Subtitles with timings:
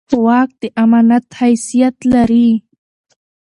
[0.25, 2.49] واک د امانت حیثیت لري